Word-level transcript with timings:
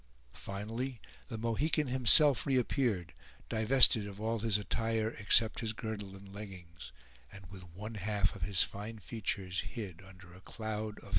Finally, 0.33 0.99
the 1.27 1.37
Mohican 1.37 1.85
himself 1.85 2.47
reappeared, 2.47 3.13
divested 3.49 4.07
of 4.07 4.19
all 4.19 4.39
his 4.39 4.57
attire, 4.57 5.11
except 5.11 5.59
his 5.59 5.73
girdle 5.73 6.15
and 6.15 6.33
leggings, 6.33 6.91
and 7.31 7.45
with 7.51 7.69
one 7.75 7.93
half 7.93 8.35
of 8.35 8.41
his 8.41 8.63
fine 8.63 8.97
features 8.97 9.59
hid 9.59 10.01
under 10.01 10.33
a 10.33 10.41
cloud 10.41 10.73
of 10.73 10.85
threatening 10.89 11.01
black. 11.01 11.09